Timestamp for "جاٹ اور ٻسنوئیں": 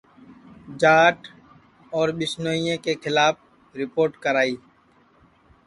0.81-2.77